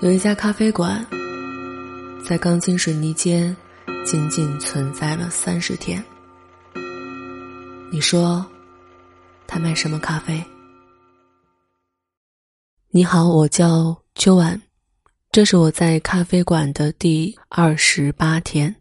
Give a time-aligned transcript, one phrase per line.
[0.00, 1.04] 有一家咖啡馆，
[2.24, 3.54] 在钢筋水泥间
[4.04, 6.02] 仅仅存在了三十天。
[7.90, 8.46] 你说，
[9.48, 10.40] 他卖什么咖啡？
[12.90, 14.62] 你好，我叫秋晚，
[15.32, 18.72] 这是我在咖啡馆的第二十八天。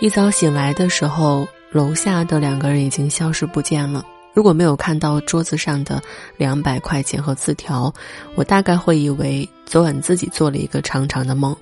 [0.00, 4.04] 一早醒来的时候，楼下的两个人已经消失不见了。
[4.34, 6.02] 如果没有看到桌子上的
[6.38, 7.92] 两百块钱和字条，
[8.34, 11.54] 我大概会以为昨晚自己做了一个长长的梦。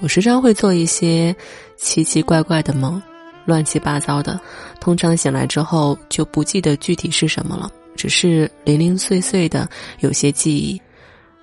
[0.00, 1.36] 我时常会做一些
[1.76, 3.00] 奇奇怪怪的梦，
[3.44, 4.40] 乱七八糟的。
[4.80, 9.68] 通常醒来之后就不记得具体是什么了，只是零零碎碎的
[10.00, 10.80] 有些记忆。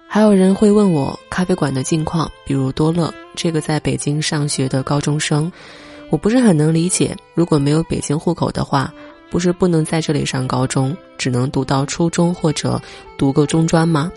[0.08, 5.50] 还有人会问我咖啡馆的近况，比如多乐这个在北京上学的高中生，
[6.10, 7.16] 我不是很能理解。
[7.36, 8.92] 如果没有北京户口的话。
[9.30, 12.82] 不是不能在这里上高中，只能读到初中或者
[13.18, 14.12] 读个中专吗？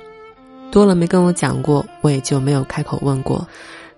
[0.70, 3.46] 多了没跟我讲过，我也就没有开口问过，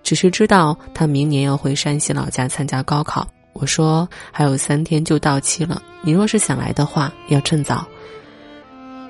[0.03, 3.27] 只是知道他明年要回山西老家参加高考。
[3.53, 7.87] 我说还有三天就到期了，你若是想来的话，要趁早。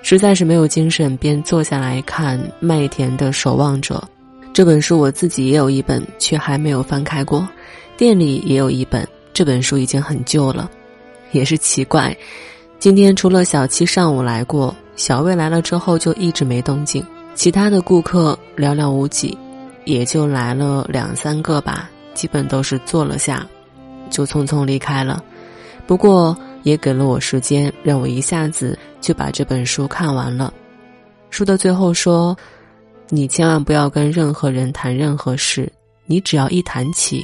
[0.04, 3.96] 实在是没有精神，便坐下来看《麦田的守望者》
[4.54, 5.00] 这本书。
[5.00, 7.48] 我自己也有一本，却还没有翻开过。
[7.98, 10.70] 店里也有一本，这本书已经很旧了。
[11.32, 12.16] 也是奇怪，
[12.80, 19.38] 今天除了小七上午来过，小魏来了之后就一直没动静，其他的顾客寥寥无几，
[19.84, 23.46] 也就来了两三个吧，基本都是坐了下，
[24.10, 25.24] 就匆匆离开了。
[25.88, 30.54] 不过也给了我时间，让我一下子就把这本书看完了。
[31.30, 32.36] 书的最后说
[33.10, 35.72] ：“你千万不要跟任何人谈任何事，
[36.06, 37.22] 你只要一谈起，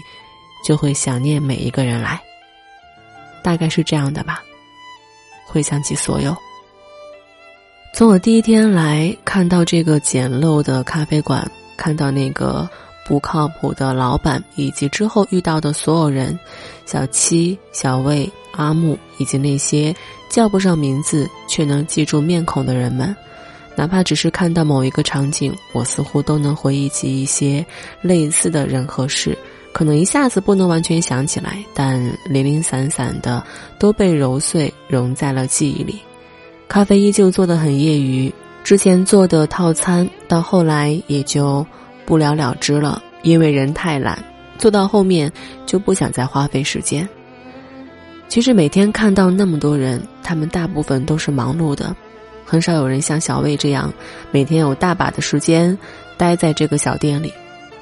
[0.65, 2.21] 就会想念每一个人来。”
[3.43, 4.43] 大概是这样的吧，
[5.45, 6.35] 回想起所有。
[7.93, 12.67] 从我第一天来看到这个简陋的咖啡馆，看到那个
[13.05, 16.39] 不靠谱的老板，以及之后遇到的所有人，
[16.85, 19.93] 小七、小魏、阿木，以及那些
[20.29, 23.13] 叫不上名字却能记住面孔的人们，
[23.75, 27.65] 哪怕只是看到某一个场景，我似乎都能回忆起一些
[28.01, 29.37] 类似的人和事。
[29.73, 33.41] 可能一下子不能完全想起来，但零零散散的
[33.79, 35.99] 都被揉碎融在了记忆里。
[36.67, 38.31] 咖啡依旧做得很业余，
[38.63, 41.65] 之前做的套餐到后来也就
[42.05, 44.21] 不了了之了，因为人太懒，
[44.57, 45.31] 做到后面
[45.65, 47.07] 就不想再花费时间。
[48.27, 51.95] 其实每天看到那么多人，他们大部分都是忙碌的，
[52.45, 53.91] 很少有人像小魏这样
[54.31, 55.77] 每天有大把的时间
[56.17, 57.33] 待在这个小店里。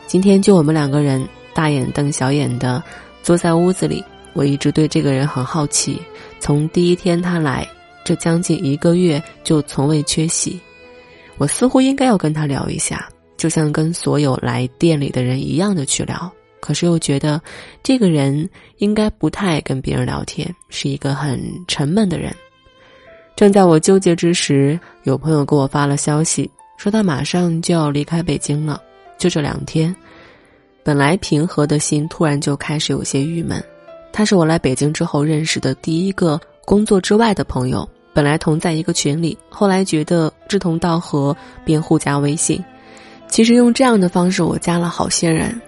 [0.07, 1.27] 今天就我们两个人。
[1.59, 2.81] 大眼瞪小眼的
[3.21, 6.01] 坐在屋子里，我一直对这个人很好奇。
[6.39, 7.67] 从第一天他来，
[8.05, 10.57] 这将近一个月就从未缺席。
[11.37, 16.31] 我似乎应该要跟他聊一下，就像跟所有来店里的人一样的去聊。
[16.61, 17.41] 可是又觉得
[17.83, 22.33] 这个人应该不太跟别人聊天，是一个很沉闷的人。
[23.35, 28.81] 正在我纠结之时，有朋友给我发了消息，说他马上就要离开北京了，
[29.17, 29.93] 就这两天。
[30.89, 33.63] 本来平和的心突然就开始有些郁闷。
[34.11, 37.87] 他是我来北京之后认识的第一个工作之外的朋友。
[38.11, 42.59] 本来同在一个群里，后来觉得志同道合，便互加微信。
[43.27, 45.61] 其实用这样的方式，我加了好些人。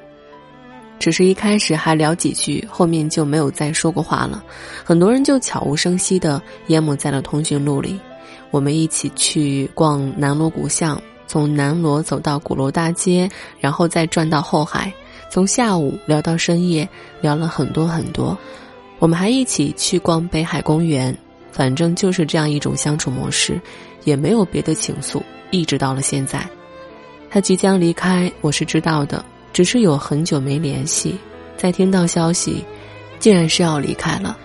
[0.97, 4.43] 只是一开始还聊几句，后面就没有再说过话了。
[4.83, 7.99] 很多人就悄无声息地淹没在了通讯录里。
[8.49, 14.91] 我们一起去逛南锣鼓巷，从南锣走到鼓楼大街，然后再转到后海。
[15.31, 16.87] 从下午聊到深夜，
[17.21, 18.37] 聊了很多很多。
[18.99, 21.17] 我们还一起去逛北海公园，
[21.53, 23.57] 反正就是这样一种相处模式，
[24.03, 25.21] 也没有别的情愫。
[25.49, 26.45] 一直到了现在，
[27.29, 31.17] 他即将离开，我是知道的，只是有很久没联系。
[31.55, 32.65] 再听到消息，
[33.17, 34.37] 竟然是要离开了。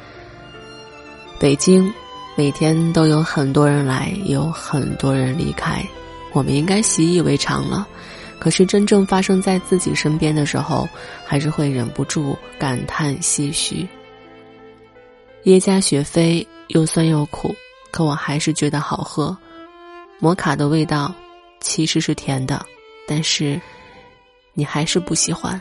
[1.40, 1.92] 北京，
[2.36, 5.84] 每天都有很多人来，有很多人离开，
[6.32, 7.88] 我们应该习以为常了。
[8.38, 10.88] 可是真正发生在自己身边的时候，
[11.24, 13.86] 还是会忍不住感叹唏嘘。
[15.44, 17.54] 耶加雪菲又酸又苦，
[17.90, 19.36] 可我还是觉得好喝。
[20.18, 21.14] 摩卡的味道
[21.60, 22.64] 其实是甜的，
[23.06, 23.60] 但是
[24.54, 25.60] 你还是不喜欢。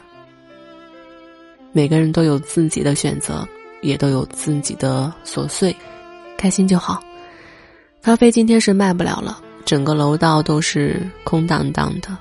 [1.71, 3.47] 每个人都有自己的选择，
[3.81, 5.75] 也都有自己的琐碎，
[6.37, 7.03] 开心就好。
[8.01, 12.17] 咖啡今天是卖不了了，整个楼道都是空荡荡的。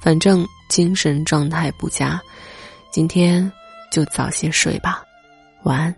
[0.00, 2.20] 反正精神状态不佳，
[2.90, 3.50] 今天
[3.92, 5.04] 就早些睡吧，
[5.62, 5.94] 晚安。